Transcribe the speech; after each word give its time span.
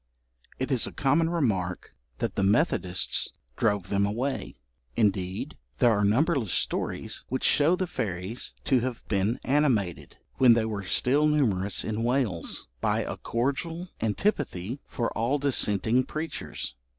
It 0.57 0.71
is 0.71 0.87
a 0.87 0.91
common 0.91 1.29
remark 1.29 1.93
that 2.17 2.33
the 2.33 2.41
Methodists 2.41 3.31
drove 3.55 3.89
them 3.89 4.03
away; 4.03 4.55
indeed, 4.95 5.57
there 5.77 5.91
are 5.91 6.03
numberless 6.03 6.53
stories 6.53 7.23
which 7.29 7.43
show 7.43 7.75
the 7.75 7.85
fairies 7.85 8.53
to 8.63 8.79
have 8.79 9.07
been 9.09 9.39
animated, 9.43 10.17
when 10.37 10.53
they 10.53 10.65
were 10.65 10.81
still 10.81 11.27
numerous 11.27 11.83
in 11.85 12.01
Wales, 12.03 12.67
by 12.79 13.03
a 13.03 13.15
cordial 13.15 13.89
antipathy 14.01 14.79
for 14.87 15.15
all 15.15 15.37
dissenting 15.37 16.05
preachers. 16.05 16.73